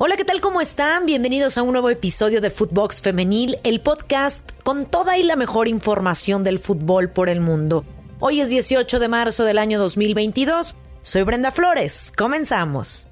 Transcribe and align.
Hola, 0.00 0.16
¿qué 0.16 0.24
tal? 0.24 0.40
¿Cómo 0.40 0.60
están? 0.60 1.06
Bienvenidos 1.06 1.58
a 1.58 1.62
un 1.64 1.72
nuevo 1.72 1.90
episodio 1.90 2.40
de 2.40 2.50
Footbox 2.50 3.02
Femenil, 3.02 3.58
el 3.64 3.80
podcast 3.80 4.48
con 4.62 4.86
toda 4.86 5.18
y 5.18 5.24
la 5.24 5.34
mejor 5.34 5.66
información 5.66 6.44
del 6.44 6.60
fútbol 6.60 7.10
por 7.10 7.28
el 7.28 7.40
mundo. 7.40 7.84
Hoy 8.20 8.40
es 8.40 8.48
18 8.48 9.00
de 9.00 9.08
marzo 9.08 9.42
del 9.42 9.58
año 9.58 9.80
2022. 9.80 10.76
Soy 11.02 11.22
Brenda 11.24 11.50
Flores. 11.50 12.12
Comenzamos. 12.16 13.08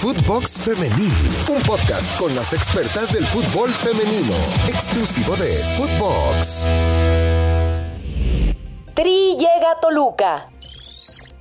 Footbox 0.00 0.62
Femenil, 0.62 1.12
un 1.48 1.62
podcast 1.62 2.18
con 2.18 2.34
las 2.34 2.52
expertas 2.52 3.12
del 3.12 3.24
fútbol 3.24 3.70
femenino, 3.70 4.34
exclusivo 4.66 5.36
de 5.36 5.52
Footbox. 5.76 6.66
Tri 8.94 9.36
llega 9.38 9.70
a 9.70 9.80
Toluca. 9.80 10.50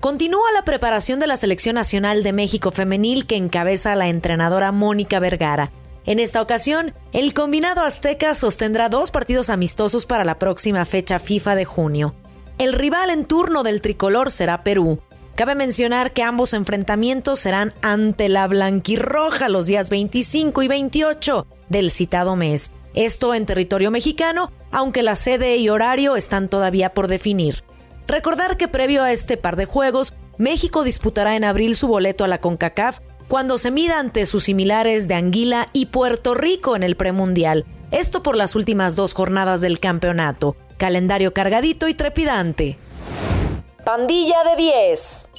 Continúa 0.04 0.52
la 0.54 0.66
preparación 0.66 1.22
de 1.22 1.28
la 1.28 1.38
Selección 1.38 1.76
Nacional 1.76 2.24
de 2.24 2.34
México 2.34 2.72
Femenil 2.72 3.26
que 3.26 3.38
encabeza 3.38 3.96
la 3.96 4.10
entrenadora 4.10 4.74
Mónica 4.74 5.18
Vergara. 5.22 5.72
En 6.06 6.20
esta 6.20 6.42
ocasión, 6.42 6.94
el 7.14 7.34
combinado 7.34 7.80
azteca 7.80 8.36
sostendrá 8.36 8.90
dos 8.90 9.12
partidos 9.12 9.50
amistosos 9.50 10.06
para 10.06 10.26
la 10.26 10.40
próxima 10.40 10.84
fecha 10.84 11.20
FIFA 11.20 11.56
de 11.56 11.64
junio. 11.64 12.16
El 12.58 12.74
rival 12.74 13.12
en 13.12 13.24
turno 13.24 13.64
del 13.64 13.80
tricolor 13.80 14.30
será 14.30 14.66
Perú. 14.66 15.00
Cabe 15.36 15.56
mencionar 15.56 16.12
que 16.12 16.22
ambos 16.22 16.54
enfrentamientos 16.54 17.40
serán 17.40 17.74
ante 17.82 18.28
la 18.28 18.46
Blanquirroja 18.50 19.48
los 19.48 19.68
días 19.68 19.90
25 19.90 20.64
y 20.64 20.68
28 20.68 21.48
del 21.70 21.92
citado 21.92 22.36
mes. 22.36 22.72
Esto 22.94 23.34
en 23.34 23.46
territorio 23.46 23.90
mexicano, 23.90 24.52
aunque 24.70 25.02
la 25.02 25.16
sede 25.16 25.56
y 25.56 25.70
horario 25.70 26.18
están 26.18 26.50
todavía 26.50 26.94
por 26.94 27.08
definir. 27.08 27.64
Recordar 28.08 28.58
que 28.58 28.68
previo 28.68 29.04
a 29.04 29.12
este 29.12 29.38
par 29.38 29.56
de 29.56 29.66
juegos, 29.66 30.14
México 30.38 30.84
disputará 30.84 31.36
en 31.36 31.44
abril 31.44 31.76
su 31.76 31.88
boleto 31.88 32.24
a 32.24 32.28
la 32.28 32.40
CONCACAF 32.40 33.00
cuando 33.28 33.58
se 33.58 33.72
mida 33.72 34.00
ante 34.00 34.26
sus 34.26 34.44
similares 34.44 35.08
de 35.08 35.16
Anguila 35.16 35.70
y 35.74 35.88
Puerto 35.88 36.34
Rico 36.34 36.76
en 36.76 36.84
el 36.84 36.96
premundial. 36.96 37.66
Esto 37.92 38.24
por 38.24 38.36
las 38.36 38.56
últimas 38.56 38.96
dos 38.96 39.14
jornadas 39.14 39.62
del 39.62 39.80
campeonato. 39.80 40.56
Calendario 40.78 41.34
cargadito 41.34 41.88
y 41.88 41.94
trepidante. 41.94 42.78
Pandilla 43.86 44.44
de 44.44 44.56
10. 44.62 45.30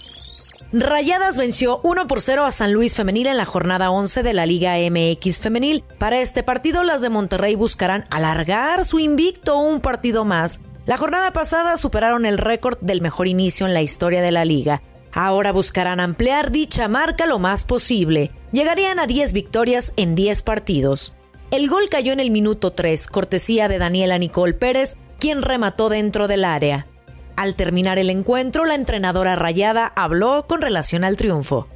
Rayadas 0.73 1.37
venció 1.37 1.81
1 1.85 2.09
por 2.09 2.20
0 2.20 2.45
a 2.45 2.53
San 2.53 2.73
Luis 2.73 2.97
Femenil 2.97 3.29
en 3.29 3.37
la 3.37 3.45
jornada 3.45 3.91
11 3.91 4.23
de 4.23 4.33
la 4.35 4.45
Liga 4.45 4.75
MX 4.75 5.39
Femenil. 5.39 5.85
Para 5.98 6.20
este 6.20 6.42
partido, 6.42 6.83
las 6.83 7.01
de 7.01 7.11
Monterrey 7.11 7.55
buscarán 7.55 8.07
alargar 8.11 8.85
su 8.85 8.98
invicto 8.98 9.57
un 9.57 9.81
partido 9.81 10.25
más. 10.25 10.61
La 10.87 10.99
jornada 10.99 11.33
pasada 11.33 11.79
superaron 11.79 12.27
el 12.27 12.37
récord 12.37 12.77
del 12.83 13.01
mejor 13.01 13.27
inicio 13.27 13.67
en 13.67 13.73
la 13.73 13.81
historia 13.81 14.21
de 14.21 14.31
la 14.31 14.45
liga. 14.45 14.83
Ahora 15.13 15.51
buscarán 15.51 15.99
ampliar 15.99 16.51
dicha 16.51 16.89
marca 16.89 17.25
lo 17.25 17.39
más 17.39 17.65
posible. 17.65 18.33
Llegarían 18.53 18.99
a 18.99 19.07
10 19.07 19.33
victorias 19.33 19.95
en 19.97 20.15
10 20.15 20.43
partidos. 20.43 21.15
El 21.51 21.71
gol 21.71 21.85
cayó 21.91 22.13
en 22.13 22.21
el 22.21 22.31
minuto 22.31 22.73
3, 22.73 23.07
cortesía 23.07 23.69
de 23.69 23.79
Daniela 23.79 24.19
Nicole 24.19 24.53
Pérez, 24.53 24.97
quien 25.19 25.41
remató 25.41 25.89
dentro 25.89 26.29
del 26.29 26.45
área. 26.45 26.87
Al 27.37 27.55
terminar 27.55 27.98
el 27.98 28.11
encuentro, 28.11 28.67
la 28.67 28.75
entrenadora 28.75 29.37
rayada 29.37 29.87
habló 29.97 30.47
con 30.47 30.61
relación 30.61 31.03
al 31.03 31.17
triunfo. 31.17 31.67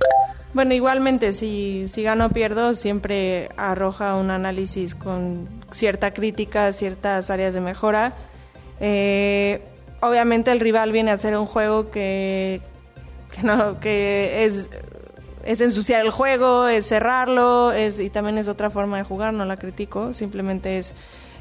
Bueno, 0.53 0.75
igualmente, 0.75 1.33
si, 1.33 1.89
si 1.89 2.03
gano 2.03 2.27
o 2.27 2.31
pierdo, 2.31 2.75
siempre 2.75 3.49
arroja 3.57 4.17
un 4.17 4.31
análisis 4.31 4.95
con 4.95 5.49
cierta 5.71 6.13
crítica, 6.13 6.73
ciertas 6.73 7.31
áreas 7.31 7.55
de 7.55 7.61
mejora 7.61 8.15
eh, 8.81 9.61
obviamente 10.01 10.51
el 10.51 10.61
rival 10.61 10.93
viene 10.93 11.11
a 11.11 11.15
hacer 11.15 11.37
un 11.37 11.47
juego 11.47 11.91
que, 11.91 12.61
no, 13.43 13.81
que 13.81 14.45
es, 14.45 14.69
es 15.45 15.61
ensuciar 15.61 16.01
el 16.01 16.11
juego, 16.11 16.69
es 16.69 16.87
cerrarlo, 16.87 17.73
es, 17.73 18.01
y 18.01 18.11
también 18.11 18.39
es 18.39 18.49
otra 18.49 18.71
forma 18.71 18.99
de 18.99 19.05
jugar, 19.05 19.35
no 19.35 19.45
la 19.45 19.57
critico, 19.57 20.13
simplemente 20.13 20.79
es 20.79 20.95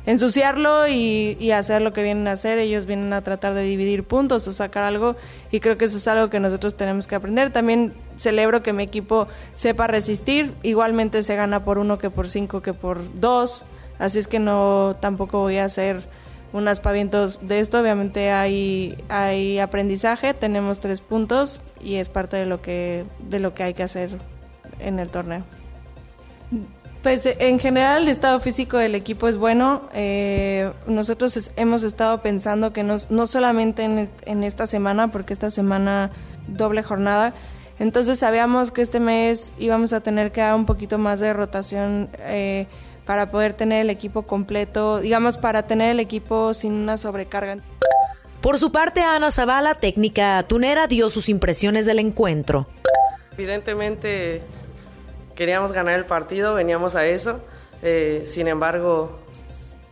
ensuciarlo 0.05 0.87
y, 0.87 1.35
y, 1.37 1.51
hacer 1.51 1.81
lo 1.81 1.91
que 1.91 2.01
vienen 2.01 2.27
a 2.29 2.31
hacer. 2.31 2.57
Ellos 2.59 2.85
vienen 2.85 3.11
a 3.11 3.21
tratar 3.21 3.53
de 3.53 3.63
dividir 3.63 4.05
puntos 4.05 4.47
o 4.47 4.53
sacar 4.53 4.83
algo 4.85 5.17
y 5.51 5.59
creo 5.59 5.77
que 5.77 5.85
eso 5.85 5.97
es 5.97 6.07
algo 6.07 6.29
que 6.29 6.39
nosotros 6.39 6.75
tenemos 6.77 7.07
que 7.07 7.15
aprender. 7.15 7.51
También 7.51 7.93
celebro 8.17 8.63
que 8.63 8.71
mi 8.71 8.83
equipo 8.83 9.27
sepa 9.55 9.85
resistir. 9.85 10.53
Igualmente 10.63 11.23
se 11.23 11.35
gana 11.35 11.65
por 11.65 11.77
uno 11.77 11.97
que 11.97 12.09
por 12.09 12.29
cinco 12.29 12.61
que 12.61 12.73
por 12.73 13.19
dos. 13.19 13.65
Así 13.99 14.17
es 14.17 14.29
que 14.29 14.39
no 14.39 14.95
tampoco 15.01 15.39
voy 15.39 15.57
a 15.57 15.65
hacer 15.65 16.07
un 16.57 16.67
aspavientos 16.67 17.47
de 17.47 17.59
esto. 17.59 17.79
Obviamente 17.79 18.31
hay, 18.31 18.97
hay 19.09 19.59
aprendizaje, 19.59 20.33
tenemos 20.33 20.79
tres 20.79 21.01
puntos 21.01 21.61
y 21.81 21.95
es 21.95 22.09
parte 22.09 22.37
de 22.37 22.45
lo 22.45 22.61
que, 22.61 23.05
de 23.29 23.39
lo 23.39 23.53
que 23.53 23.63
hay 23.63 23.73
que 23.73 23.83
hacer 23.83 24.09
en 24.79 24.99
el 24.99 25.09
torneo. 25.09 25.43
Pues 27.03 27.25
en 27.25 27.59
general 27.59 28.03
el 28.03 28.09
estado 28.09 28.39
físico 28.39 28.77
del 28.77 28.95
equipo 28.95 29.27
es 29.27 29.37
bueno. 29.37 29.83
Eh, 29.93 30.71
nosotros 30.87 31.51
hemos 31.55 31.83
estado 31.83 32.21
pensando 32.21 32.73
que 32.73 32.83
no, 32.83 32.97
no 33.09 33.27
solamente 33.27 33.83
en, 33.83 34.09
en, 34.25 34.43
esta 34.43 34.67
semana, 34.67 35.09
porque 35.09 35.31
esta 35.31 35.49
semana 35.49 36.11
doble 36.47 36.83
jornada, 36.83 37.33
entonces 37.79 38.19
sabíamos 38.19 38.71
que 38.71 38.81
este 38.81 38.99
mes 38.99 39.53
íbamos 39.59 39.93
a 39.93 40.01
tener 40.01 40.31
que 40.31 40.41
dar 40.41 40.55
un 40.55 40.65
poquito 40.65 40.97
más 40.97 41.19
de 41.19 41.31
rotación. 41.33 42.09
Eh, 42.19 42.67
para 43.07 43.31
poder 43.31 43.53
tener 43.53 43.81
el 43.81 43.89
equipo 43.89 44.23
completo, 44.23 44.99
digamos, 44.99 45.37
para 45.37 45.63
tener 45.63 45.91
el 45.91 46.01
equipo 46.01 46.53
sin 46.53 46.73
una 46.73 46.97
sobrecarga. 46.97 47.57
Por 48.41 48.59
su 48.59 48.73
parte, 48.73 49.01
Ana 49.01 49.31
Zavala, 49.31 49.75
técnica 49.75 50.43
tunera, 50.47 50.87
dio 50.87 51.09
sus 51.09 51.29
impresiones 51.29 51.85
del 51.85 51.99
encuentro. 51.99 52.67
Evidentemente 53.31 54.43
queríamos 55.35 55.71
ganar 55.71 55.97
el 55.97 56.05
partido, 56.05 56.53
veníamos 56.53 56.95
a 56.95 57.05
eso, 57.05 57.39
eh, 57.81 58.23
sin 58.25 58.47
embargo 58.47 59.19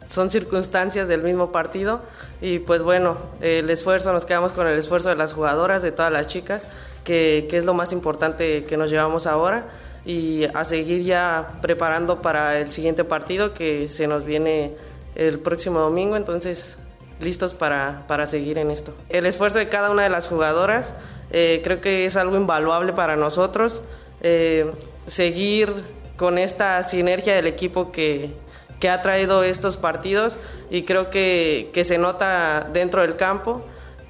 son 0.10 0.30
circunstancias 0.30 1.08
del 1.08 1.24
mismo 1.24 1.52
partido 1.52 2.02
y 2.42 2.60
pues 2.60 2.82
bueno, 2.82 3.18
el 3.42 3.70
esfuerzo, 3.70 4.12
nos 4.12 4.26
quedamos 4.26 4.52
con 4.52 4.68
el 4.68 4.78
esfuerzo 4.78 5.10
de 5.10 5.16
las 5.16 5.34
jugadoras, 5.34 5.82
de 5.82 5.92
todas 5.92 6.12
las 6.12 6.28
chicas, 6.28 6.64
que, 7.04 7.48
que 7.50 7.58
es 7.58 7.66
lo 7.66 7.74
más 7.74 7.94
importante 7.94 8.66
que 8.66 8.78
nos 8.78 8.90
llevamos 8.90 9.26
ahora 9.26 9.68
y 10.06 10.46
a 10.54 10.64
seguir 10.64 11.04
ya 11.04 11.58
preparando 11.62 12.22
para 12.22 12.60
el 12.60 12.72
siguiente 12.72 13.04
partido 13.04 13.54
que 13.54 13.88
se 13.88 14.08
nos 14.08 14.24
viene 14.24 14.74
el 15.16 15.40
próximo 15.40 15.80
domingo, 15.80 16.16
entonces 16.16 16.78
listos 17.20 17.54
para, 17.54 18.04
para 18.08 18.28
seguir 18.28 18.58
en 18.58 18.72
esto. 18.72 18.94
El 19.10 19.26
esfuerzo 19.26 19.58
de 19.58 19.68
cada 19.68 19.90
una 19.90 20.04
de 20.04 20.10
las 20.10 20.28
jugadoras 20.28 20.94
eh, 21.32 21.62
creo 21.64 21.82
que 21.82 22.06
es 22.06 22.16
algo 22.16 22.36
invaluable 22.36 22.94
para 22.94 23.16
nosotros, 23.16 23.82
eh, 24.22 24.72
seguir 25.08 25.72
con 26.18 26.38
esta 26.38 26.84
sinergia 26.84 27.36
del 27.36 27.48
equipo 27.48 27.92
que, 27.92 28.32
que, 28.80 28.90
ha 28.90 29.02
traído 29.02 29.44
estos 29.44 29.76
partidos 29.76 30.38
y 30.70 30.84
creo 30.84 31.10
que, 31.10 31.72
que 31.74 31.84
se 31.84 31.98
nota 31.98 32.70
dentro 32.72 33.02
del 33.02 33.16
campo, 33.16 33.64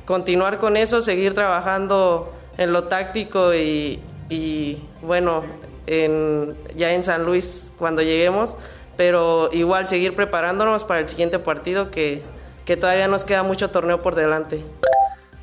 continuar 0.06 0.60
con 0.60 0.78
eso, 0.78 1.02
seguir 1.02 1.34
trabajando 1.34 2.32
en 2.58 2.74
lo 2.74 2.86
táctico 2.86 3.54
y, 3.54 4.00
y 4.30 4.82
bueno, 5.02 5.44
en, 5.88 6.56
ya 6.76 6.94
en 6.94 7.04
San 7.04 7.26
Luis 7.26 7.72
cuando 7.78 8.02
lleguemos, 8.02 8.56
pero 8.98 9.50
igual 9.52 9.90
seguir 9.90 10.16
preparándonos 10.16 10.84
para 10.84 11.02
el 11.02 11.10
siguiente 11.10 11.40
partido 11.40 11.92
que, 11.92 12.22
que 12.66 12.78
todavía 12.78 13.08
nos 13.08 13.26
queda 13.26 13.44
mucho 13.44 13.70
torneo 13.70 14.02
por 14.02 14.16
delante. 14.16 14.64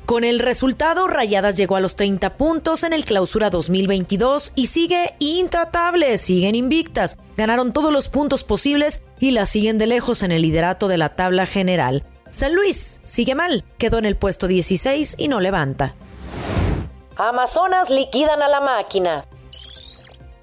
Con 0.05 0.25
el 0.25 0.39
resultado, 0.39 1.07
Rayadas 1.07 1.55
llegó 1.55 1.77
a 1.77 1.79
los 1.79 1.95
30 1.95 2.35
puntos 2.35 2.83
en 2.83 2.91
el 2.91 3.05
clausura 3.05 3.49
2022 3.49 4.51
y 4.53 4.67
sigue 4.67 5.15
intratable, 5.19 6.17
siguen 6.17 6.55
invictas. 6.55 7.17
Ganaron 7.37 7.71
todos 7.71 7.91
los 7.91 8.09
puntos 8.09 8.43
posibles 8.43 9.01
y 9.19 9.31
la 9.31 9.45
siguen 9.45 9.77
de 9.77 9.87
lejos 9.87 10.21
en 10.21 10.33
el 10.33 10.41
liderato 10.41 10.89
de 10.89 10.97
la 10.97 11.15
tabla 11.15 11.45
general. 11.45 12.03
San 12.31 12.53
Luis 12.53 12.99
sigue 13.05 13.33
mal, 13.33 13.63
quedó 13.77 13.97
en 13.97 14.05
el 14.05 14.17
puesto 14.17 14.47
16 14.47 15.15
y 15.17 15.29
no 15.29 15.39
levanta. 15.39 15.95
Amazonas 17.15 17.89
liquidan 17.89 18.41
a 18.41 18.49
la 18.49 18.59
máquina. 18.59 19.25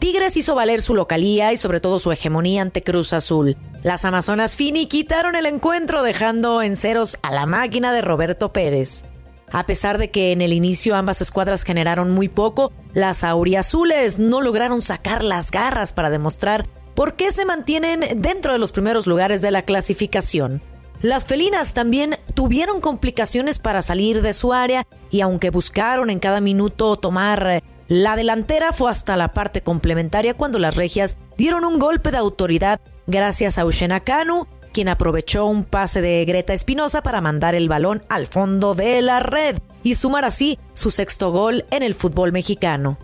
Tigres 0.00 0.38
hizo 0.38 0.54
valer 0.54 0.80
su 0.80 0.94
localía 0.94 1.52
y 1.52 1.58
sobre 1.58 1.78
todo 1.78 1.98
su 1.98 2.10
hegemonía 2.10 2.62
ante 2.62 2.82
Cruz 2.82 3.12
Azul. 3.12 3.58
Las 3.82 4.06
Amazonas 4.06 4.56
Fini 4.56 4.86
quitaron 4.86 5.36
el 5.36 5.44
encuentro 5.44 6.02
dejando 6.02 6.62
en 6.62 6.76
ceros 6.76 7.18
a 7.20 7.30
la 7.30 7.44
máquina 7.44 7.92
de 7.92 8.00
Roberto 8.00 8.50
Pérez. 8.50 9.04
A 9.52 9.66
pesar 9.66 9.98
de 9.98 10.10
que 10.10 10.32
en 10.32 10.40
el 10.40 10.54
inicio 10.54 10.96
ambas 10.96 11.20
escuadras 11.20 11.64
generaron 11.64 12.12
muy 12.12 12.30
poco, 12.30 12.72
las 12.94 13.24
auriazules 13.24 14.18
no 14.18 14.40
lograron 14.40 14.80
sacar 14.80 15.22
las 15.22 15.50
garras 15.50 15.92
para 15.92 16.08
demostrar 16.08 16.66
por 16.94 17.14
qué 17.14 17.30
se 17.30 17.44
mantienen 17.44 18.22
dentro 18.22 18.54
de 18.54 18.58
los 18.58 18.72
primeros 18.72 19.06
lugares 19.06 19.42
de 19.42 19.50
la 19.50 19.62
clasificación. 19.66 20.62
Las 21.02 21.26
felinas 21.26 21.74
también 21.74 22.16
tuvieron 22.32 22.80
complicaciones 22.80 23.58
para 23.58 23.82
salir 23.82 24.22
de 24.22 24.32
su 24.32 24.54
área 24.54 24.86
y 25.10 25.20
aunque 25.20 25.50
buscaron 25.50 26.08
en 26.08 26.20
cada 26.20 26.40
minuto 26.40 26.96
tomar 26.96 27.62
la 27.90 28.14
delantera 28.14 28.72
fue 28.72 28.88
hasta 28.88 29.16
la 29.16 29.32
parte 29.32 29.62
complementaria 29.62 30.34
cuando 30.34 30.60
las 30.60 30.76
regias 30.76 31.18
dieron 31.36 31.64
un 31.64 31.80
golpe 31.80 32.12
de 32.12 32.18
autoridad 32.18 32.80
gracias 33.08 33.58
a 33.58 33.64
Ushena 33.64 33.98
Kanu, 33.98 34.46
quien 34.72 34.88
aprovechó 34.88 35.44
un 35.46 35.64
pase 35.64 36.00
de 36.00 36.24
Greta 36.24 36.52
Espinosa 36.52 37.02
para 37.02 37.20
mandar 37.20 37.56
el 37.56 37.68
balón 37.68 38.04
al 38.08 38.28
fondo 38.28 38.76
de 38.76 39.02
la 39.02 39.18
red 39.18 39.58
y 39.82 39.96
sumar 39.96 40.24
así 40.24 40.56
su 40.72 40.92
sexto 40.92 41.32
gol 41.32 41.64
en 41.72 41.82
el 41.82 41.94
fútbol 41.94 42.30
mexicano. 42.30 42.96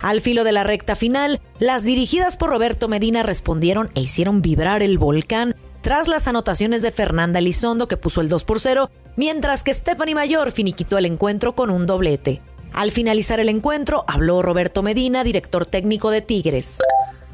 Al 0.00 0.22
filo 0.22 0.42
de 0.42 0.52
la 0.52 0.64
recta 0.64 0.96
final, 0.96 1.42
las 1.58 1.84
dirigidas 1.84 2.38
por 2.38 2.48
Roberto 2.48 2.88
Medina 2.88 3.22
respondieron 3.22 3.90
e 3.94 4.00
hicieron 4.00 4.40
vibrar 4.40 4.82
el 4.82 4.96
volcán 4.96 5.54
tras 5.82 6.08
las 6.08 6.28
anotaciones 6.28 6.80
de 6.80 6.92
Fernanda 6.92 7.40
Elizondo 7.40 7.88
que 7.88 7.98
puso 7.98 8.22
el 8.22 8.30
2 8.30 8.44
por 8.44 8.58
0, 8.58 8.90
mientras 9.16 9.62
que 9.62 9.74
Stephanie 9.74 10.14
Mayor 10.14 10.50
finiquitó 10.50 10.96
el 10.96 11.04
encuentro 11.04 11.54
con 11.54 11.68
un 11.68 11.84
doblete. 11.84 12.40
Al 12.74 12.90
finalizar 12.90 13.38
el 13.38 13.48
encuentro, 13.48 14.04
habló 14.08 14.42
Roberto 14.42 14.82
Medina, 14.82 15.22
director 15.22 15.64
técnico 15.64 16.10
de 16.10 16.22
Tigres. 16.22 16.80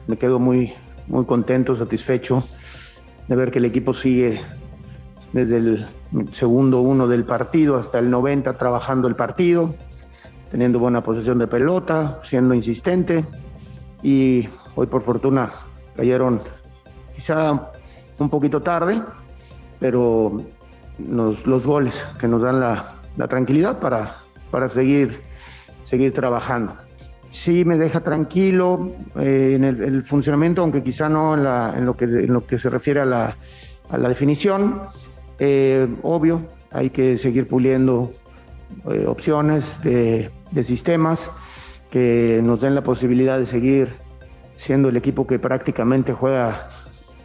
Me 0.06 0.18
quedo 0.18 0.38
muy, 0.38 0.74
muy 1.06 1.24
contento, 1.24 1.74
satisfecho 1.76 2.44
de 3.26 3.36
ver 3.36 3.50
que 3.50 3.58
el 3.58 3.64
equipo 3.64 3.94
sigue 3.94 4.42
desde 5.32 5.56
el 5.56 5.86
segundo 6.32 6.82
uno 6.82 7.08
del 7.08 7.24
partido 7.24 7.76
hasta 7.76 7.98
el 7.98 8.10
90 8.10 8.58
trabajando 8.58 9.08
el 9.08 9.16
partido, 9.16 9.74
teniendo 10.50 10.78
buena 10.78 11.02
posesión 11.02 11.38
de 11.38 11.46
pelota, 11.46 12.20
siendo 12.22 12.52
insistente 12.52 13.24
y 14.02 14.46
hoy 14.74 14.88
por 14.88 15.00
fortuna 15.00 15.50
cayeron 15.96 16.42
quizá 17.14 17.70
un 18.18 18.28
poquito 18.28 18.60
tarde, 18.60 19.00
pero 19.78 20.44
los 20.98 21.66
goles 21.66 22.04
que 22.20 22.28
nos 22.28 22.42
dan 22.42 22.60
la, 22.60 22.96
tranquilidad 23.26 23.80
para, 23.80 24.18
para 24.50 24.68
seguir, 24.68 25.29
seguir 25.90 26.12
trabajando. 26.12 26.76
Sí 27.30 27.64
me 27.64 27.76
deja 27.76 28.00
tranquilo 28.00 28.92
eh, 29.18 29.54
en 29.56 29.64
el, 29.64 30.02
funcionamiento, 30.04 30.62
aunque 30.62 30.84
quizá 30.84 31.08
no 31.08 31.34
en, 31.34 31.84
lo, 31.84 31.96
que, 32.46 32.58
se 32.58 32.70
refiere 32.70 33.00
a 33.00 33.04
la, 33.04 34.08
definición. 34.08 34.82
Eh, 35.40 35.88
obvio, 36.02 36.46
hay 36.70 36.90
que 36.90 37.18
seguir 37.18 37.48
puliendo 37.48 38.12
eh, 38.88 39.04
opciones 39.06 39.82
de, 39.82 40.30
sistemas 40.62 41.30
que 41.90 42.40
nos 42.42 42.60
den 42.60 42.76
la 42.76 42.84
posibilidad 42.84 43.36
de 43.38 43.46
seguir 43.46 43.88
siendo 44.54 44.90
el 44.90 44.96
equipo 44.96 45.26
que 45.26 45.40
prácticamente 45.40 46.12
juega 46.12 46.68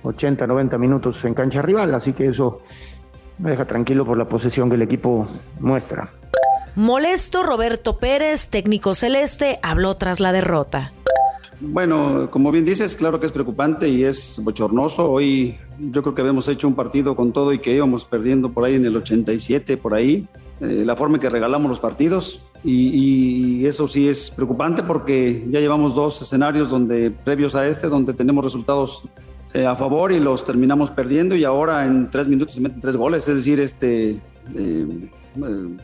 80, 0.02 0.48
90 0.48 0.78
minutos 0.80 1.24
en 1.26 1.36
cancha 1.36 1.62
rival, 1.62 1.94
así 1.94 2.14
que 2.14 2.28
eso 2.28 2.62
me 3.38 3.52
deja 3.52 3.66
tranquilo 3.66 4.06
por 4.06 4.18
la 4.18 4.28
posesión 4.28 4.70
que 4.70 4.76
el 4.76 4.82
equipo 4.82 5.28
muestra. 5.60 6.10
Molesto, 6.76 7.42
Roberto 7.42 8.00
Pérez, 8.00 8.50
técnico 8.50 8.96
celeste, 8.96 9.60
habló 9.64 9.96
tras 9.96 10.20
la 10.20 10.34
derrota. 10.34 10.92
Bueno, 11.62 12.30
como 12.30 12.52
bien 12.52 12.66
dices, 12.66 12.98
claro 12.98 13.20
que 13.20 13.26
es 13.26 13.32
preocupante 13.32 13.88
y 13.88 14.04
es 14.04 14.42
bochornoso. 14.44 15.10
Hoy 15.10 15.56
yo 15.80 16.02
creo 16.02 16.14
que 16.14 16.22
habíamos 16.22 16.50
hecho 16.50 16.68
un 16.68 16.76
partido 16.76 17.16
con 17.16 17.32
todo 17.32 17.54
y 17.54 17.60
que 17.60 17.74
íbamos 17.74 18.04
perdiendo 18.04 18.52
por 18.52 18.66
ahí 18.66 18.76
en 18.76 18.86
el 18.86 18.98
87, 18.98 19.78
por 19.78 19.94
ahí. 19.94 20.28
Eh, 20.62 20.84
la 20.86 20.96
forma 20.96 21.16
en 21.16 21.22
que 21.22 21.30
regalamos 21.30 21.70
los 21.70 21.80
partidos 21.82 22.42
y, 22.64 23.66
eso 23.66 23.88
sí 23.88 24.08
es 24.08 24.32
preocupante 24.32 24.84
porque 24.84 25.46
ya 25.50 25.60
llevamos 25.60 25.96
dos 25.96 26.22
escenarios 26.22 26.70
donde 26.70 27.12
previos 27.12 27.56
a 27.56 27.68
este 27.68 27.88
donde 27.88 28.14
tenemos 28.14 28.44
resultados 28.44 29.04
eh, 29.54 29.66
a 29.66 29.76
favor 29.76 30.14
y 30.14 30.20
los 30.20 30.46
terminamos 30.46 30.92
perdiendo 30.92 31.36
y 31.36 31.44
ahora 31.44 31.86
en 31.86 32.10
tres 32.10 32.28
minutos 32.28 32.54
se 32.54 32.62
meten 32.62 32.80
tres 32.80 32.96
goles 32.96 33.28
es 33.28 33.36
decir 33.36 33.60
este 33.60 34.22
eh, 34.56 35.10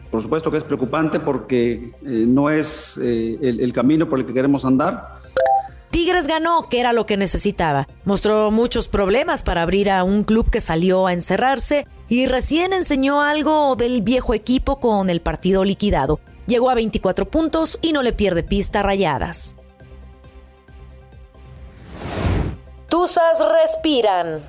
por 0.09 0.21
supuesto 0.21 0.49
que 0.49 0.57
es 0.57 0.63
preocupante 0.63 1.19
porque 1.19 1.91
no 2.01 2.49
es 2.49 2.97
el 2.97 3.71
camino 3.73 4.07
por 4.07 4.19
el 4.19 4.25
que 4.25 4.33
queremos 4.33 4.65
andar 4.65 5.15
Tigres 5.91 6.25
ganó, 6.25 6.69
que 6.69 6.79
era 6.79 6.93
lo 6.93 7.05
que 7.05 7.17
necesitaba. 7.17 7.85
Mostró 8.05 8.49
muchos 8.49 8.87
problemas 8.87 9.43
para 9.43 9.61
abrir 9.61 9.91
a 9.91 10.05
un 10.05 10.23
club 10.23 10.49
que 10.49 10.61
salió 10.61 11.05
a 11.05 11.13
encerrarse 11.13 11.85
y 12.07 12.27
recién 12.27 12.71
enseñó 12.71 13.21
algo 13.21 13.75
del 13.75 14.01
viejo 14.01 14.33
equipo 14.33 14.79
con 14.79 15.09
el 15.09 15.19
partido 15.19 15.65
liquidado. 15.65 16.21
Llegó 16.47 16.69
a 16.69 16.75
24 16.75 17.29
puntos 17.29 17.77
y 17.81 17.91
no 17.91 18.03
le 18.03 18.13
pierde 18.13 18.41
pista 18.41 18.81
rayadas. 18.81 19.57
Tuzas 22.87 23.39
respiran. 23.61 24.39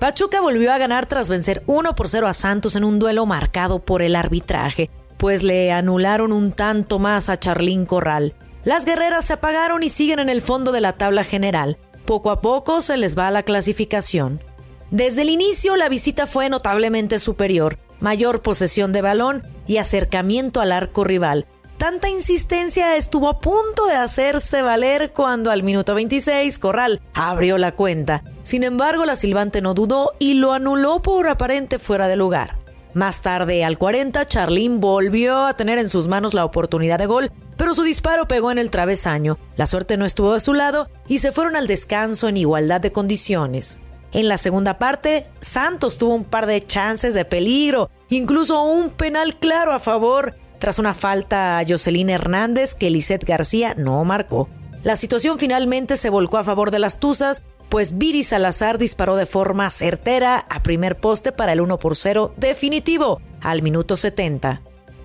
Pachuca 0.00 0.40
volvió 0.40 0.72
a 0.72 0.78
ganar 0.78 1.04
tras 1.04 1.28
vencer 1.28 1.62
1 1.66 1.94
por 1.94 2.08
0 2.08 2.26
a 2.26 2.32
Santos 2.32 2.74
en 2.74 2.84
un 2.84 2.98
duelo 2.98 3.26
marcado 3.26 3.80
por 3.80 4.00
el 4.00 4.16
arbitraje, 4.16 4.88
pues 5.18 5.42
le 5.42 5.72
anularon 5.72 6.32
un 6.32 6.52
tanto 6.52 6.98
más 6.98 7.28
a 7.28 7.38
Charlín 7.38 7.84
Corral. 7.84 8.34
Las 8.64 8.86
guerreras 8.86 9.26
se 9.26 9.34
apagaron 9.34 9.82
y 9.82 9.90
siguen 9.90 10.18
en 10.18 10.30
el 10.30 10.40
fondo 10.40 10.72
de 10.72 10.80
la 10.80 10.94
tabla 10.94 11.22
general. 11.22 11.76
Poco 12.06 12.30
a 12.30 12.40
poco 12.40 12.80
se 12.80 12.96
les 12.96 13.16
va 13.16 13.30
la 13.30 13.42
clasificación. 13.42 14.42
Desde 14.90 15.20
el 15.20 15.28
inicio 15.28 15.76
la 15.76 15.90
visita 15.90 16.26
fue 16.26 16.48
notablemente 16.48 17.18
superior, 17.18 17.78
mayor 18.00 18.40
posesión 18.40 18.92
de 18.92 19.02
balón 19.02 19.42
y 19.66 19.76
acercamiento 19.76 20.62
al 20.62 20.72
arco 20.72 21.04
rival. 21.04 21.46
Tanta 21.80 22.10
insistencia 22.10 22.94
estuvo 22.96 23.30
a 23.30 23.40
punto 23.40 23.86
de 23.86 23.94
hacerse 23.94 24.60
valer 24.60 25.12
cuando 25.14 25.50
al 25.50 25.62
minuto 25.62 25.94
26 25.94 26.58
Corral 26.58 27.00
abrió 27.14 27.56
la 27.56 27.72
cuenta. 27.72 28.22
Sin 28.42 28.64
embargo, 28.64 29.06
la 29.06 29.16
silbante 29.16 29.62
no 29.62 29.72
dudó 29.72 30.12
y 30.18 30.34
lo 30.34 30.52
anuló 30.52 31.00
por 31.00 31.26
aparente 31.26 31.78
fuera 31.78 32.06
de 32.06 32.16
lugar. 32.16 32.58
Más 32.92 33.22
tarde, 33.22 33.64
al 33.64 33.78
40, 33.78 34.26
Charlín 34.26 34.78
volvió 34.78 35.38
a 35.38 35.56
tener 35.56 35.78
en 35.78 35.88
sus 35.88 36.06
manos 36.06 36.34
la 36.34 36.44
oportunidad 36.44 36.98
de 36.98 37.06
gol, 37.06 37.32
pero 37.56 37.74
su 37.74 37.82
disparo 37.82 38.28
pegó 38.28 38.52
en 38.52 38.58
el 38.58 38.68
travesaño. 38.68 39.38
La 39.56 39.66
suerte 39.66 39.96
no 39.96 40.04
estuvo 40.04 40.34
de 40.34 40.40
su 40.40 40.52
lado 40.52 40.90
y 41.08 41.20
se 41.20 41.32
fueron 41.32 41.56
al 41.56 41.66
descanso 41.66 42.28
en 42.28 42.36
igualdad 42.36 42.82
de 42.82 42.92
condiciones. 42.92 43.80
En 44.12 44.28
la 44.28 44.36
segunda 44.36 44.76
parte, 44.76 45.28
Santos 45.40 45.96
tuvo 45.96 46.14
un 46.14 46.24
par 46.24 46.44
de 46.44 46.60
chances 46.60 47.14
de 47.14 47.24
peligro, 47.24 47.88
incluso 48.10 48.60
un 48.64 48.90
penal 48.90 49.36
claro 49.36 49.72
a 49.72 49.78
favor, 49.78 50.34
tras 50.60 50.78
una 50.78 50.94
falta 50.94 51.58
a 51.58 51.64
Jocelyn 51.66 52.10
Hernández 52.10 52.76
que 52.76 52.90
Lisette 52.90 53.24
García 53.24 53.74
no 53.76 54.04
marcó. 54.04 54.48
La 54.84 54.94
situación 54.94 55.40
finalmente 55.40 55.96
se 55.96 56.08
volcó 56.08 56.38
a 56.38 56.44
favor 56.44 56.70
de 56.70 56.78
las 56.78 57.00
Tuzas 57.00 57.42
pues 57.70 57.96
Viri 57.98 58.24
Salazar 58.24 58.78
disparó 58.78 59.14
de 59.14 59.26
forma 59.26 59.70
certera 59.70 60.44
a 60.50 60.62
primer 60.62 60.98
poste 60.98 61.30
para 61.30 61.52
el 61.52 61.60
1 61.60 61.78
por 61.78 61.96
0 61.96 62.34
definitivo 62.36 63.20
al 63.40 63.62
minuto 63.62 63.96
70. 63.96 64.60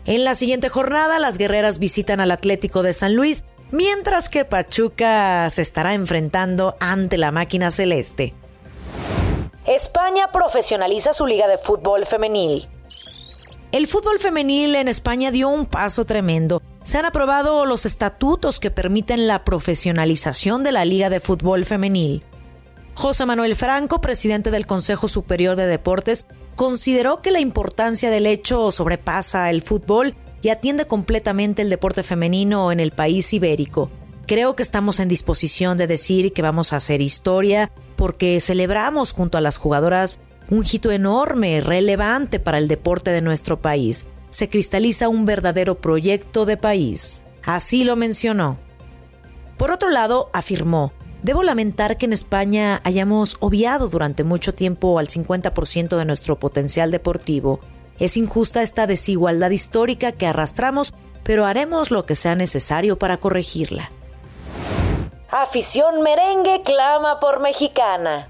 En 0.05 0.23
la 0.23 0.33
siguiente 0.33 0.69
jornada, 0.69 1.19
las 1.19 1.37
guerreras 1.37 1.77
visitan 1.77 2.19
al 2.19 2.31
Atlético 2.31 2.81
de 2.81 2.93
San 2.93 3.15
Luis, 3.15 3.43
mientras 3.71 4.29
que 4.29 4.45
Pachuca 4.45 5.47
se 5.51 5.61
estará 5.61 5.93
enfrentando 5.93 6.75
ante 6.79 7.17
la 7.17 7.31
máquina 7.31 7.69
celeste. 7.69 8.33
España 9.67 10.31
profesionaliza 10.31 11.13
su 11.13 11.27
liga 11.27 11.47
de 11.47 11.59
fútbol 11.59 12.05
femenil. 12.05 12.67
El 13.75 13.87
fútbol 13.87 14.19
femenil 14.19 14.73
en 14.75 14.87
España 14.87 15.31
dio 15.31 15.49
un 15.49 15.65
paso 15.65 16.05
tremendo. 16.05 16.61
Se 16.83 16.97
han 16.97 17.03
aprobado 17.03 17.65
los 17.65 17.85
estatutos 17.85 18.61
que 18.61 18.71
permiten 18.71 19.27
la 19.27 19.43
profesionalización 19.43 20.63
de 20.63 20.71
la 20.71 20.85
liga 20.85 21.09
de 21.09 21.19
fútbol 21.19 21.65
femenil. 21.65 22.23
José 22.93 23.25
Manuel 23.25 23.57
Franco, 23.57 23.99
presidente 23.99 24.49
del 24.49 24.65
Consejo 24.65 25.09
Superior 25.09 25.57
de 25.57 25.67
Deportes, 25.67 26.25
consideró 26.55 27.21
que 27.21 27.31
la 27.31 27.41
importancia 27.41 28.09
del 28.09 28.27
hecho 28.27 28.71
sobrepasa 28.71 29.49
el 29.49 29.61
fútbol 29.61 30.15
y 30.41 30.51
atiende 30.51 30.87
completamente 30.87 31.61
el 31.61 31.69
deporte 31.69 32.01
femenino 32.01 32.71
en 32.71 32.79
el 32.79 32.91
país 32.91 33.33
ibérico. 33.33 33.91
Creo 34.25 34.55
que 34.55 34.63
estamos 34.63 35.01
en 35.01 35.09
disposición 35.09 35.77
de 35.77 35.87
decir 35.87 36.31
que 36.31 36.41
vamos 36.41 36.71
a 36.71 36.77
hacer 36.77 37.01
historia 37.01 37.73
porque 37.97 38.39
celebramos 38.39 39.11
junto 39.11 39.37
a 39.37 39.41
las 39.41 39.57
jugadoras 39.57 40.17
un 40.49 40.63
hito 40.69 40.91
enorme, 40.91 41.61
relevante 41.61 42.39
para 42.39 42.57
el 42.57 42.67
deporte 42.67 43.11
de 43.11 43.21
nuestro 43.21 43.61
país. 43.61 44.05
Se 44.29 44.49
cristaliza 44.49 45.09
un 45.09 45.25
verdadero 45.25 45.75
proyecto 45.75 46.45
de 46.45 46.57
país. 46.57 47.23
Así 47.43 47.83
lo 47.83 47.95
mencionó. 47.95 48.57
Por 49.57 49.71
otro 49.71 49.89
lado, 49.89 50.29
afirmó, 50.33 50.91
Debo 51.25 51.41
lamentar 51.41 51.97
que 51.97 52.05
en 52.05 52.13
España 52.13 52.81
hayamos 52.83 53.37
obviado 53.39 53.87
durante 53.87 54.23
mucho 54.23 54.53
tiempo 54.53 54.99
al 54.99 55.07
50% 55.07 55.97
de 55.97 56.05
nuestro 56.05 56.37
potencial 56.37 56.91
deportivo. 56.91 57.59
Es 57.97 58.15
injusta 58.15 58.61
esta 58.61 58.85
desigualdad 58.85 59.49
histórica 59.49 60.11
que 60.11 60.27
arrastramos, 60.27 60.93
pero 61.23 61.47
haremos 61.47 61.89
lo 61.89 62.05
que 62.05 62.13
sea 62.13 62.35
necesario 62.35 62.99
para 62.99 63.17
corregirla. 63.17 63.89
Afición 65.31 66.03
merengue 66.03 66.61
clama 66.61 67.19
por 67.19 67.39
mexicana. 67.39 68.29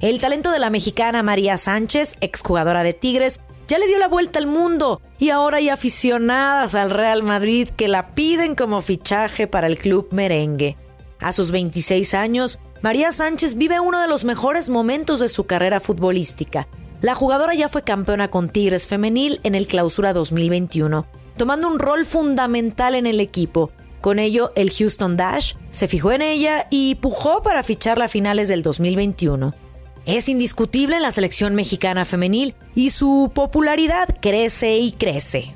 El 0.00 0.20
talento 0.20 0.52
de 0.52 0.60
la 0.60 0.70
mexicana 0.70 1.24
María 1.24 1.56
Sánchez, 1.56 2.18
exjugadora 2.20 2.84
de 2.84 2.92
Tigres, 2.92 3.40
ya 3.66 3.80
le 3.80 3.88
dio 3.88 3.98
la 3.98 4.06
vuelta 4.06 4.38
al 4.38 4.46
mundo 4.46 5.02
y 5.18 5.30
ahora 5.30 5.56
hay 5.56 5.70
aficionadas 5.70 6.76
al 6.76 6.90
Real 6.90 7.24
Madrid 7.24 7.68
que 7.70 7.88
la 7.88 8.14
piden 8.14 8.54
como 8.54 8.80
fichaje 8.80 9.48
para 9.48 9.66
el 9.66 9.76
club 9.76 10.06
merengue. 10.12 10.76
A 11.18 11.32
sus 11.32 11.50
26 11.50 12.14
años, 12.14 12.60
María 12.80 13.10
Sánchez 13.10 13.56
vive 13.56 13.80
uno 13.80 14.00
de 14.00 14.06
los 14.06 14.24
mejores 14.24 14.70
momentos 14.70 15.18
de 15.18 15.28
su 15.28 15.46
carrera 15.46 15.80
futbolística. 15.80 16.68
La 17.00 17.16
jugadora 17.16 17.54
ya 17.54 17.68
fue 17.68 17.82
campeona 17.82 18.28
con 18.30 18.50
Tigres 18.50 18.86
Femenil 18.86 19.40
en 19.42 19.56
el 19.56 19.66
Clausura 19.66 20.12
2021, 20.12 21.06
tomando 21.36 21.66
un 21.66 21.80
rol 21.80 22.06
fundamental 22.06 22.94
en 22.94 23.08
el 23.08 23.18
equipo. 23.18 23.72
Con 24.00 24.20
ello, 24.20 24.52
el 24.54 24.70
Houston 24.70 25.16
Dash 25.16 25.54
se 25.72 25.88
fijó 25.88 26.12
en 26.12 26.22
ella 26.22 26.68
y 26.70 26.94
pujó 26.94 27.42
para 27.42 27.64
ficharla 27.64 28.04
a 28.04 28.08
finales 28.08 28.48
del 28.48 28.62
2021. 28.62 29.54
Es 30.08 30.30
indiscutible 30.30 30.96
en 30.96 31.02
la 31.02 31.12
selección 31.12 31.54
mexicana 31.54 32.06
femenil 32.06 32.54
y 32.74 32.88
su 32.88 33.30
popularidad 33.34 34.08
crece 34.22 34.78
y 34.78 34.92
crece. 34.92 35.54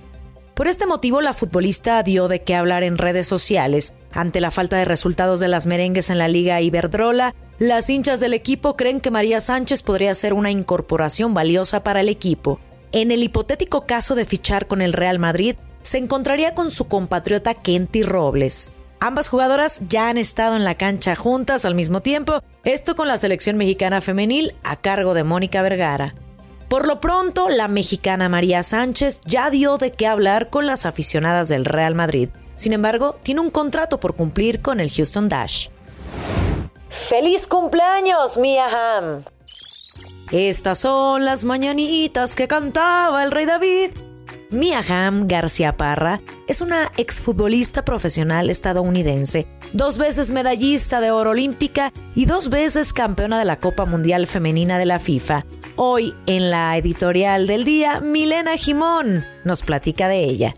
Por 0.52 0.68
este 0.68 0.84
motivo, 0.84 1.22
la 1.22 1.32
futbolista 1.32 2.02
dio 2.02 2.28
de 2.28 2.42
qué 2.42 2.54
hablar 2.54 2.82
en 2.82 2.98
redes 2.98 3.26
sociales. 3.26 3.94
Ante 4.12 4.42
la 4.42 4.50
falta 4.50 4.76
de 4.76 4.84
resultados 4.84 5.40
de 5.40 5.48
las 5.48 5.64
merengues 5.64 6.10
en 6.10 6.18
la 6.18 6.28
Liga 6.28 6.60
Iberdrola, 6.60 7.34
las 7.58 7.88
hinchas 7.88 8.20
del 8.20 8.34
equipo 8.34 8.76
creen 8.76 9.00
que 9.00 9.10
María 9.10 9.40
Sánchez 9.40 9.82
podría 9.82 10.12
ser 10.12 10.34
una 10.34 10.50
incorporación 10.50 11.32
valiosa 11.32 11.82
para 11.82 12.02
el 12.02 12.10
equipo. 12.10 12.60
En 12.92 13.10
el 13.10 13.22
hipotético 13.22 13.86
caso 13.86 14.14
de 14.14 14.26
fichar 14.26 14.66
con 14.66 14.82
el 14.82 14.92
Real 14.92 15.18
Madrid, 15.18 15.56
se 15.82 15.96
encontraría 15.96 16.54
con 16.54 16.70
su 16.70 16.88
compatriota 16.88 17.54
Kenty 17.54 18.02
Robles. 18.02 18.74
Ambas 19.04 19.28
jugadoras 19.28 19.80
ya 19.88 20.10
han 20.10 20.16
estado 20.16 20.54
en 20.54 20.62
la 20.62 20.76
cancha 20.76 21.16
juntas 21.16 21.64
al 21.64 21.74
mismo 21.74 22.02
tiempo, 22.02 22.40
esto 22.62 22.94
con 22.94 23.08
la 23.08 23.18
selección 23.18 23.56
mexicana 23.56 24.00
femenil 24.00 24.54
a 24.62 24.76
cargo 24.76 25.12
de 25.12 25.24
Mónica 25.24 25.60
Vergara. 25.60 26.14
Por 26.68 26.86
lo 26.86 27.00
pronto, 27.00 27.48
la 27.48 27.66
mexicana 27.66 28.28
María 28.28 28.62
Sánchez 28.62 29.20
ya 29.26 29.50
dio 29.50 29.76
de 29.76 29.90
qué 29.90 30.06
hablar 30.06 30.50
con 30.50 30.66
las 30.66 30.86
aficionadas 30.86 31.48
del 31.48 31.64
Real 31.64 31.96
Madrid. 31.96 32.28
Sin 32.54 32.72
embargo, 32.72 33.18
tiene 33.24 33.40
un 33.40 33.50
contrato 33.50 33.98
por 33.98 34.14
cumplir 34.14 34.62
con 34.62 34.78
el 34.78 34.88
Houston 34.88 35.28
Dash. 35.28 35.66
¡Feliz 36.88 37.48
cumpleaños, 37.48 38.38
Mia 38.38 38.68
Hamm! 38.68 39.22
Estas 40.30 40.78
son 40.78 41.24
las 41.24 41.44
mañanitas 41.44 42.36
que 42.36 42.46
cantaba 42.46 43.24
el 43.24 43.32
rey 43.32 43.46
David 43.46 44.11
Mia 44.52 44.82
Hamm 44.86 45.28
García 45.28 45.78
Parra 45.78 46.20
es 46.46 46.60
una 46.60 46.92
exfutbolista 46.98 47.86
profesional 47.86 48.50
estadounidense, 48.50 49.46
dos 49.72 49.96
veces 49.96 50.30
medallista 50.30 51.00
de 51.00 51.10
oro 51.10 51.30
olímpica 51.30 51.90
y 52.14 52.26
dos 52.26 52.50
veces 52.50 52.92
campeona 52.92 53.38
de 53.38 53.46
la 53.46 53.60
Copa 53.60 53.86
Mundial 53.86 54.26
Femenina 54.26 54.78
de 54.78 54.84
la 54.84 54.98
FIFA. 54.98 55.46
Hoy 55.76 56.12
en 56.26 56.50
la 56.50 56.76
editorial 56.76 57.46
del 57.46 57.64
día, 57.64 58.00
Milena 58.00 58.58
Jimón 58.58 59.24
nos 59.46 59.62
platica 59.62 60.06
de 60.06 60.22
ella. 60.22 60.52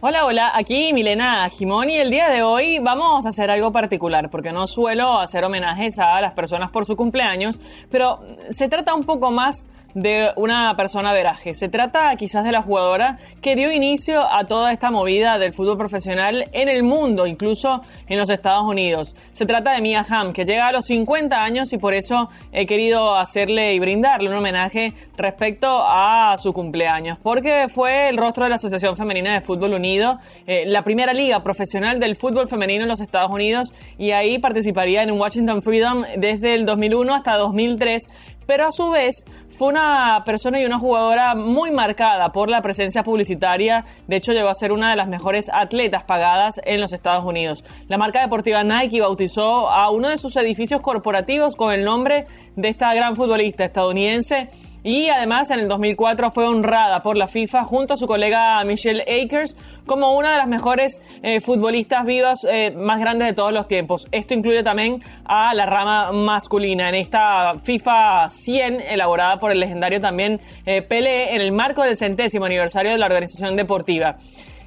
Hola, 0.00 0.24
hola, 0.24 0.52
aquí 0.54 0.94
Milena 0.94 1.50
Jimón 1.50 1.90
y 1.90 1.98
el 1.98 2.10
día 2.10 2.30
de 2.30 2.42
hoy 2.42 2.78
vamos 2.78 3.26
a 3.26 3.28
hacer 3.28 3.50
algo 3.50 3.72
particular 3.72 4.30
porque 4.30 4.52
no 4.52 4.66
suelo 4.66 5.18
hacer 5.18 5.44
homenajes 5.44 5.98
a 5.98 6.18
las 6.22 6.32
personas 6.32 6.70
por 6.70 6.86
su 6.86 6.96
cumpleaños, 6.96 7.60
pero 7.90 8.20
se 8.48 8.68
trata 8.68 8.94
un 8.94 9.02
poco 9.02 9.30
más 9.30 9.66
de 9.94 10.30
una 10.36 10.74
persona 10.76 11.12
veraje. 11.12 11.54
Se 11.54 11.68
trata 11.68 12.14
quizás 12.16 12.44
de 12.44 12.52
la 12.52 12.62
jugadora 12.62 13.18
que 13.40 13.56
dio 13.56 13.72
inicio 13.72 14.22
a 14.22 14.44
toda 14.44 14.72
esta 14.72 14.90
movida 14.90 15.38
del 15.38 15.52
fútbol 15.52 15.78
profesional 15.78 16.44
en 16.52 16.68
el 16.68 16.82
mundo, 16.82 17.26
incluso 17.26 17.82
en 18.06 18.18
los 18.18 18.28
Estados 18.30 18.64
Unidos. 18.64 19.14
Se 19.32 19.46
trata 19.46 19.72
de 19.72 19.80
Mia 19.80 20.06
Hamm, 20.08 20.32
que 20.32 20.44
llega 20.44 20.68
a 20.68 20.72
los 20.72 20.86
50 20.86 21.42
años 21.42 21.72
y 21.72 21.78
por 21.78 21.94
eso 21.94 22.28
he 22.52 22.66
querido 22.66 23.16
hacerle 23.16 23.74
y 23.74 23.78
brindarle 23.78 24.28
un 24.28 24.36
homenaje 24.36 24.92
respecto 25.16 25.82
a 25.86 26.36
su 26.38 26.52
cumpleaños, 26.52 27.18
porque 27.22 27.66
fue 27.68 28.08
el 28.08 28.16
rostro 28.16 28.44
de 28.44 28.50
la 28.50 28.56
Asociación 28.56 28.96
Femenina 28.96 29.34
de 29.34 29.40
Fútbol 29.40 29.74
Unido, 29.74 30.18
eh, 30.46 30.64
la 30.66 30.82
primera 30.82 31.12
liga 31.12 31.42
profesional 31.42 31.98
del 31.98 32.16
fútbol 32.16 32.48
femenino 32.48 32.82
en 32.82 32.88
los 32.88 33.00
Estados 33.00 33.32
Unidos 33.32 33.72
y 33.98 34.12
ahí 34.12 34.38
participaría 34.38 35.02
en 35.02 35.10
Washington 35.12 35.62
Freedom 35.62 36.04
desde 36.16 36.54
el 36.54 36.66
2001 36.66 37.14
hasta 37.14 37.36
2003 37.36 38.08
pero 38.48 38.66
a 38.66 38.72
su 38.72 38.88
vez 38.88 39.26
fue 39.50 39.68
una 39.68 40.22
persona 40.24 40.58
y 40.58 40.64
una 40.64 40.78
jugadora 40.78 41.34
muy 41.34 41.70
marcada 41.70 42.32
por 42.32 42.48
la 42.48 42.62
presencia 42.62 43.02
publicitaria. 43.02 43.84
De 44.06 44.16
hecho, 44.16 44.32
llegó 44.32 44.48
a 44.48 44.54
ser 44.54 44.72
una 44.72 44.88
de 44.88 44.96
las 44.96 45.06
mejores 45.06 45.50
atletas 45.52 46.04
pagadas 46.04 46.58
en 46.64 46.80
los 46.80 46.94
Estados 46.94 47.24
Unidos. 47.24 47.62
La 47.88 47.98
marca 47.98 48.22
deportiva 48.22 48.64
Nike 48.64 49.02
bautizó 49.02 49.68
a 49.68 49.90
uno 49.90 50.08
de 50.08 50.16
sus 50.16 50.34
edificios 50.36 50.80
corporativos 50.80 51.56
con 51.56 51.74
el 51.74 51.84
nombre 51.84 52.26
de 52.56 52.70
esta 52.70 52.94
gran 52.94 53.16
futbolista 53.16 53.66
estadounidense 53.66 54.48
y 54.84 55.08
además 55.08 55.50
en 55.50 55.60
el 55.60 55.68
2004 55.68 56.30
fue 56.30 56.46
honrada 56.46 57.02
por 57.02 57.16
la 57.16 57.28
FIFA 57.28 57.62
junto 57.64 57.94
a 57.94 57.96
su 57.96 58.06
colega 58.06 58.62
Michelle 58.64 59.02
Akers 59.02 59.56
como 59.86 60.16
una 60.16 60.32
de 60.32 60.38
las 60.38 60.46
mejores 60.46 61.00
eh, 61.22 61.40
futbolistas 61.40 62.04
vivas 62.04 62.46
eh, 62.48 62.70
más 62.70 63.00
grandes 63.00 63.28
de 63.28 63.34
todos 63.34 63.52
los 63.52 63.66
tiempos. 63.66 64.06
Esto 64.12 64.34
incluye 64.34 64.62
también 64.62 65.02
a 65.24 65.54
la 65.54 65.66
rama 65.66 66.12
masculina 66.12 66.88
en 66.88 66.94
esta 66.94 67.54
FIFA 67.62 68.30
100 68.30 68.82
elaborada 68.82 69.40
por 69.40 69.50
el 69.50 69.60
legendario 69.60 70.00
también 70.00 70.40
eh, 70.66 70.82
Pelé 70.82 71.34
en 71.34 71.40
el 71.40 71.52
marco 71.52 71.82
del 71.82 71.96
centésimo 71.96 72.44
aniversario 72.44 72.92
de 72.92 72.98
la 72.98 73.06
organización 73.06 73.56
deportiva. 73.56 74.18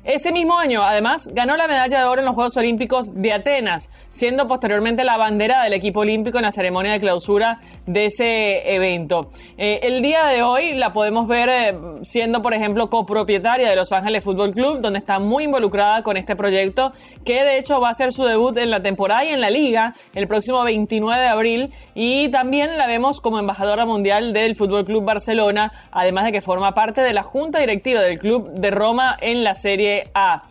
Ese 0.04 0.32
mismo 0.32 0.58
año, 0.58 0.82
además, 0.82 1.30
ganó 1.32 1.56
la 1.56 1.68
medalla 1.68 2.00
de 2.00 2.06
oro 2.06 2.22
en 2.22 2.26
los 2.26 2.34
Juegos 2.34 2.58
Olímpicos 2.58 3.14
de 3.14 3.34
Atenas, 3.34 3.88
siendo 4.10 4.48
posteriormente 4.48 5.04
la 5.04 5.16
bandera 5.16 5.64
del 5.64 5.74
equipo 5.74 6.00
olímpico 6.00 6.40
en 6.40 6.46
la 6.46 6.52
ceremonia 6.52 6.94
de 6.94 7.00
clausura 7.00 7.60
de 7.86 8.06
ese 8.08 8.74
evento. 8.74 9.30
Eh, 9.60 9.82
el 9.84 10.02
día 10.02 10.26
de 10.26 10.42
hoy 10.42 10.74
la 10.74 10.92
podemos 10.92 11.28
ver 11.28 11.50
eh, 11.50 11.76
siendo, 12.02 12.42
por 12.42 12.56
ejemplo, 12.56 12.90
copropietaria 12.90 13.70
de 13.70 13.76
Los 13.76 13.92
Ángeles 13.92 14.24
Fútbol 14.24 14.54
Club, 14.54 14.82
donde 14.82 14.98
está 14.98 15.20
muy 15.20 15.44
involucrada 15.44 16.02
con 16.02 16.18
este 16.18 16.36
proyecto, 16.36 16.94
que 17.24 17.44
de 17.44 17.60
hecho 17.60 17.80
va 17.80 17.90
a 17.90 17.94
ser 17.94 18.12
su 18.12 18.24
debut 18.24 18.58
en 18.58 18.72
la 18.72 18.82
temporada 18.82 19.24
y 19.24 19.30
en 19.30 19.40
la 19.40 19.52
liga 19.52 19.94
el 20.16 20.28
próximo 20.28 20.64
29 20.64 21.22
de 21.22 21.28
abril. 21.28 21.74
Y 21.94 22.30
también 22.30 22.76
la 22.76 22.88
vemos 22.88 23.22
como 23.22 23.38
embajadora 23.38 23.86
mundial 23.86 24.34
del 24.34 24.56
Fútbol 24.56 24.84
Club 24.84 25.04
Barcelona, 25.04 25.72
además 25.92 26.26
de 26.26 26.32
que 26.32 26.42
forma 26.42 26.74
parte 26.74 27.02
de 27.02 27.14
la 27.14 27.22
junta 27.22 27.60
directiva 27.60 28.02
del 28.02 28.18
club 28.18 28.50
de 28.54 28.72
Roma 28.72 29.16
en 29.22 29.44
la 29.44 29.54
serie 29.54 29.91
a. 30.14 30.44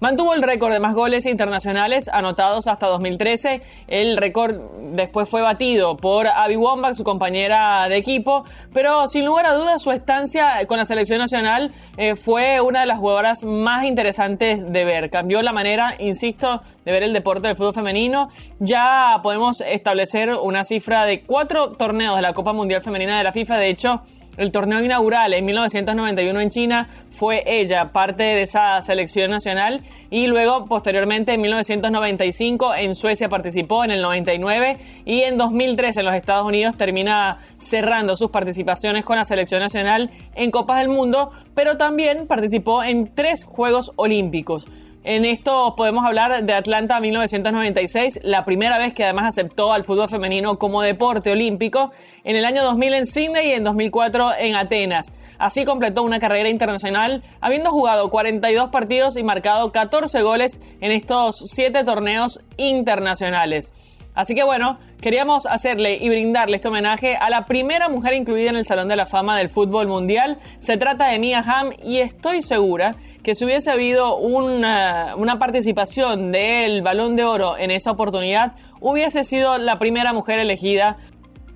Mantuvo 0.00 0.32
el 0.32 0.40
récord 0.40 0.72
de 0.72 0.80
más 0.80 0.94
goles 0.94 1.26
internacionales 1.26 2.08
anotados 2.10 2.66
hasta 2.68 2.86
2013. 2.86 3.60
El 3.86 4.16
récord 4.16 4.56
después 4.94 5.28
fue 5.28 5.42
batido 5.42 5.98
por 5.98 6.26
Abby 6.26 6.56
Wambach, 6.56 6.94
su 6.94 7.04
compañera 7.04 7.86
de 7.86 7.98
equipo, 7.98 8.44
pero 8.72 9.08
sin 9.08 9.26
lugar 9.26 9.44
a 9.44 9.52
dudas 9.52 9.82
su 9.82 9.90
estancia 9.90 10.66
con 10.66 10.78
la 10.78 10.86
selección 10.86 11.18
nacional 11.18 11.74
eh, 11.98 12.16
fue 12.16 12.62
una 12.62 12.80
de 12.80 12.86
las 12.86 12.98
jugadoras 12.98 13.44
más 13.44 13.84
interesantes 13.84 14.72
de 14.72 14.84
ver. 14.86 15.10
Cambió 15.10 15.42
la 15.42 15.52
manera, 15.52 15.96
insisto, 15.98 16.62
de 16.86 16.92
ver 16.92 17.02
el 17.02 17.12
deporte 17.12 17.48
del 17.48 17.58
fútbol 17.58 17.74
femenino. 17.74 18.30
Ya 18.58 19.20
podemos 19.22 19.60
establecer 19.60 20.30
una 20.30 20.64
cifra 20.64 21.04
de 21.04 21.24
cuatro 21.24 21.72
torneos 21.72 22.16
de 22.16 22.22
la 22.22 22.32
Copa 22.32 22.54
Mundial 22.54 22.80
Femenina 22.80 23.18
de 23.18 23.24
la 23.24 23.32
FIFA. 23.32 23.58
De 23.58 23.68
hecho, 23.68 24.00
el 24.36 24.52
torneo 24.52 24.82
inaugural 24.82 25.34
en 25.34 25.44
1991 25.44 26.40
en 26.40 26.50
China 26.50 26.88
fue 27.10 27.42
ella 27.46 27.92
parte 27.92 28.22
de 28.22 28.42
esa 28.42 28.80
selección 28.82 29.30
nacional 29.30 29.82
y 30.10 30.26
luego 30.26 30.66
posteriormente 30.66 31.34
en 31.34 31.40
1995 31.40 32.74
en 32.74 32.94
Suecia 32.94 33.28
participó 33.28 33.84
en 33.84 33.90
el 33.90 34.02
99 34.02 34.76
y 35.04 35.22
en 35.22 35.36
2003 35.36 35.96
en 35.98 36.04
los 36.04 36.14
Estados 36.14 36.46
Unidos 36.46 36.76
termina 36.76 37.38
cerrando 37.56 38.16
sus 38.16 38.30
participaciones 38.30 39.04
con 39.04 39.16
la 39.16 39.24
selección 39.24 39.60
nacional 39.60 40.10
en 40.34 40.50
Copas 40.50 40.78
del 40.78 40.88
Mundo, 40.88 41.30
pero 41.54 41.76
también 41.76 42.26
participó 42.26 42.82
en 42.82 43.14
tres 43.14 43.44
Juegos 43.44 43.92
Olímpicos. 43.96 44.64
En 45.02 45.24
esto 45.24 45.74
podemos 45.76 46.04
hablar 46.04 46.44
de 46.44 46.52
Atlanta 46.52 47.00
1996, 47.00 48.20
la 48.22 48.44
primera 48.44 48.76
vez 48.76 48.92
que 48.92 49.02
además 49.04 49.28
aceptó 49.28 49.72
al 49.72 49.84
fútbol 49.84 50.10
femenino 50.10 50.58
como 50.58 50.82
deporte 50.82 51.32
olímpico, 51.32 51.90
en 52.22 52.36
el 52.36 52.44
año 52.44 52.62
2000 52.62 52.92
en 52.92 53.06
Sydney 53.06 53.48
y 53.48 53.52
en 53.52 53.64
2004 53.64 54.32
en 54.38 54.56
Atenas. 54.56 55.14
Así 55.38 55.64
completó 55.64 56.02
una 56.02 56.20
carrera 56.20 56.50
internacional, 56.50 57.22
habiendo 57.40 57.70
jugado 57.70 58.10
42 58.10 58.68
partidos 58.68 59.16
y 59.16 59.24
marcado 59.24 59.72
14 59.72 60.20
goles 60.20 60.60
en 60.82 60.92
estos 60.92 61.44
7 61.46 61.82
torneos 61.84 62.42
internacionales. 62.58 63.70
Así 64.14 64.34
que 64.34 64.42
bueno, 64.42 64.78
queríamos 65.00 65.46
hacerle 65.46 65.96
y 65.96 66.10
brindarle 66.10 66.56
este 66.56 66.68
homenaje 66.68 67.16
a 67.16 67.30
la 67.30 67.46
primera 67.46 67.88
mujer 67.88 68.12
incluida 68.12 68.50
en 68.50 68.56
el 68.56 68.66
Salón 68.66 68.88
de 68.88 68.96
la 68.96 69.06
Fama 69.06 69.38
del 69.38 69.48
Fútbol 69.48 69.86
Mundial. 69.86 70.36
Se 70.58 70.76
trata 70.76 71.06
de 71.06 71.18
Mia 71.18 71.38
Hamm 71.38 71.70
y 71.82 72.00
estoy 72.00 72.42
segura 72.42 72.90
que 73.22 73.34
si 73.34 73.44
hubiese 73.44 73.70
habido 73.70 74.16
una, 74.16 75.14
una 75.16 75.38
participación 75.38 76.32
del 76.32 76.82
Balón 76.82 77.16
de 77.16 77.24
Oro 77.24 77.58
en 77.58 77.70
esa 77.70 77.90
oportunidad, 77.90 78.52
hubiese 78.80 79.24
sido 79.24 79.58
la 79.58 79.78
primera 79.78 80.12
mujer 80.12 80.38
elegida 80.38 80.96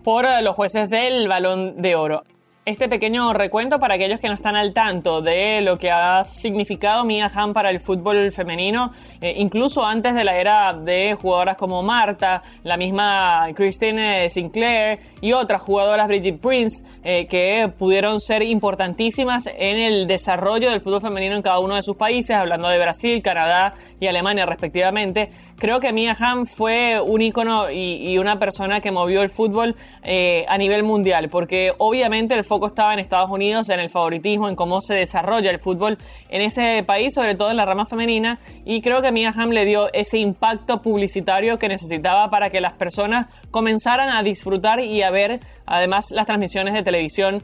por 0.03 0.27
los 0.43 0.55
jueces 0.55 0.91
del 0.91 1.29
Balón 1.29 1.81
de 1.81 1.97
Oro 1.97 2.23
este 2.67 2.89
pequeño 2.89 3.35
recuento 3.35 3.79
para 3.79 3.95
aquellos 3.95 4.21
que 4.21 4.29
no 4.29 4.35
están 4.35 4.57
al 4.57 4.73
tanto 4.73 5.21
de 5.21 5.61
lo 5.61 5.77
que 5.77 5.91
ha 5.91 6.25
significado 6.25 7.05
Mia 7.05 7.31
Hamm 7.35 7.53
para 7.53 7.69
el 7.69 7.79
fútbol 7.79 8.33
femenino, 8.33 8.93
eh, 9.21 9.35
incluso 9.37 9.85
antes 9.85 10.15
de 10.15 10.25
la 10.25 10.39
era 10.39 10.73
de 10.73 11.15
jugadoras 11.21 11.59
como 11.59 11.83
Marta, 11.83 12.43
la 12.63 12.79
misma 12.79 13.49
Christine 13.55 14.31
Sinclair 14.31 14.99
y 15.21 15.35
otras 15.35 15.61
jugadoras, 15.61 16.09
Bridget 16.09 16.41
Prince, 16.41 16.83
eh, 17.03 17.27
que 17.27 17.71
pudieron 17.79 18.19
ser 18.21 18.43
importantísimas 18.43 19.47
en 19.47 19.77
el 19.77 20.07
desarrollo 20.07 20.71
del 20.71 20.81
fútbol 20.81 21.03
femenino 21.03 21.37
en 21.37 21.43
cada 21.43 21.59
uno 21.59 21.75
de 21.75 21.83
sus 21.83 21.97
países, 21.97 22.35
hablando 22.35 22.69
de 22.69 22.79
Brasil, 22.79 23.21
Canadá 23.23 23.75
y 24.01 24.07
Alemania 24.07 24.47
respectivamente. 24.47 25.31
Creo 25.57 25.79
que 25.79 25.93
Mia 25.93 26.17
Hamm 26.19 26.47
fue 26.47 27.01
un 27.01 27.23
ícono 27.23 27.71
y, 27.71 28.19
una 28.19 28.39
persona 28.39 28.81
que 28.81 28.91
movió 28.91 29.23
el 29.23 29.31
fútbol 29.31 29.77
eh, 30.03 30.45
a 30.49 30.59
nivel 30.59 30.83
mundial, 30.83 31.29
porque 31.29 31.73
obviamente 31.79 32.35
el 32.35 32.45
foco 32.45 32.67
estaba 32.67 32.93
en 32.93 32.99
Estados 32.99 33.31
Unidos, 33.31 33.69
en 33.69 33.79
el 33.79 33.89
favoritismo, 33.89 34.49
en 34.49 34.57
cómo 34.57 34.81
se 34.81 34.95
desarrolla 34.95 35.51
el 35.51 35.61
fútbol 35.61 35.97
en 36.29 36.43
ese 36.43 36.83
país, 36.85 37.15
sobre 37.15 37.35
todo 37.37 37.51
en 37.51 37.57
la 37.57 37.67
rama 37.67 37.87
femenina, 37.87 38.41
y 38.65 38.83
creo 38.83 39.01
que 39.01 39.13
Mia 39.13 39.33
Hamm 39.35 39.51
le 39.51 39.65
dio 39.65 39.93
ese 39.93 40.19
impacto 40.19 40.83
publicitario 40.83 41.59
que 41.59 41.69
necesitaba 41.69 42.31
para 42.31 42.51
que 42.51 42.61
las 42.61 42.73
personas 42.73 43.29
comenzaran 43.51 44.09
a 44.09 44.23
disfrutar 44.23 44.81
y 44.81 45.03
a 45.03 45.11
ver 45.11 45.41
además 45.67 46.11
las 46.11 46.27
transmisiones 46.27 46.75
de 46.75 46.83
televisión 46.83 47.43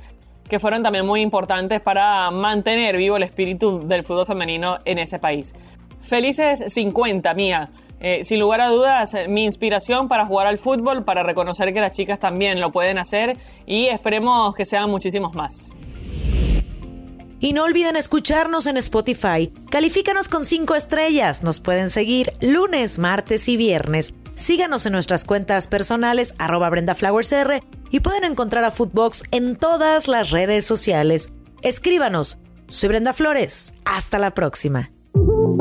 que 0.48 0.58
fueron 0.58 0.82
también 0.82 1.06
muy 1.06 1.20
importantes 1.20 1.80
para 1.80 2.30
mantener 2.32 2.96
vivo 2.96 3.16
el 3.16 3.22
espíritu 3.22 3.86
del 3.86 4.02
fútbol 4.02 4.26
femenino 4.26 4.78
en 4.84 4.98
ese 4.98 5.20
país. 5.20 5.54
Felices 6.02 6.64
50, 6.66 7.32
mía. 7.34 7.70
Eh, 8.00 8.24
sin 8.24 8.40
lugar 8.40 8.60
a 8.62 8.68
dudas, 8.68 9.14
mi 9.28 9.44
inspiración 9.44 10.08
para 10.08 10.26
jugar 10.26 10.46
al 10.46 10.58
fútbol, 10.58 11.04
para 11.04 11.22
reconocer 11.22 11.72
que 11.74 11.80
las 11.80 11.92
chicas 11.92 12.18
también 12.18 12.60
lo 12.60 12.72
pueden 12.72 12.98
hacer 12.98 13.36
y 13.66 13.86
esperemos 13.86 14.54
que 14.54 14.64
sean 14.64 14.90
muchísimos 14.90 15.34
más. 15.34 15.70
Y 17.40 17.54
no 17.54 17.64
olviden 17.64 17.96
escucharnos 17.96 18.66
en 18.66 18.76
Spotify. 18.76 19.50
Califícanos 19.70 20.28
con 20.28 20.44
5 20.44 20.74
estrellas. 20.74 21.42
Nos 21.42 21.60
pueden 21.60 21.88
seguir 21.88 22.34
lunes, 22.42 22.98
martes 22.98 23.48
y 23.48 23.56
viernes. 23.56 24.14
Síganos 24.34 24.84
en 24.86 24.92
nuestras 24.92 25.24
cuentas 25.24 25.66
personales, 25.66 26.34
arroba 26.38 26.68
BrendaFlowersR, 26.68 27.62
y 27.90 28.00
pueden 28.00 28.24
encontrar 28.24 28.64
a 28.64 28.70
Footbox 28.70 29.24
en 29.30 29.56
todas 29.56 30.06
las 30.06 30.30
redes 30.30 30.66
sociales. 30.66 31.32
Escríbanos. 31.62 32.38
Soy 32.68 32.90
Brenda 32.90 33.14
Flores. 33.14 33.74
Hasta 33.84 34.18
la 34.18 34.32
próxima. 34.32 34.90